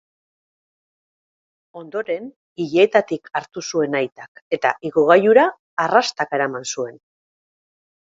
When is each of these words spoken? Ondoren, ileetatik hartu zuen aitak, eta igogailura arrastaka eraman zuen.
Ondoren, 1.81 2.25
ileetatik 2.65 3.31
hartu 3.41 3.65
zuen 3.67 4.01
aitak, 4.03 4.45
eta 4.61 4.75
igogailura 4.93 5.49
arrastaka 5.89 6.41
eraman 6.43 6.71
zuen. 6.77 7.03